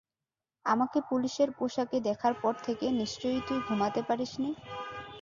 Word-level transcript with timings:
আমাকে 0.65 0.99
পুলিশের 1.09 1.49
পোশাকে 1.57 1.97
দেখার 2.07 2.33
পর 2.35 2.53
থেকে, 2.63 2.85
নিশ্চয়ই 2.99 3.41
তুই 3.47 3.59
ঘুমাতে 3.61 4.01
পারিসনি। 4.03 4.51